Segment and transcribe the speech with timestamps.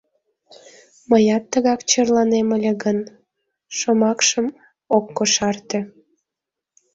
[1.09, 2.99] Мыят тыгак черланем ыле гын...—
[3.77, 4.47] шомакшым
[4.97, 5.79] ок кошарте.